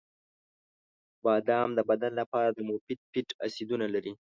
[1.23, 4.13] •بادام د بدن لپاره د مفید فیټ اسیدونه لري.